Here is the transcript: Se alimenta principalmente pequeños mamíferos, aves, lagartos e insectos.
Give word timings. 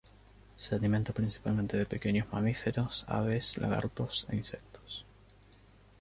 Se 0.55 0.73
alimenta 0.73 1.13
principalmente 1.13 1.85
pequeños 1.85 2.25
mamíferos, 2.33 3.05
aves, 3.07 3.59
lagartos 3.59 4.25
e 4.31 4.35
insectos. 4.35 5.05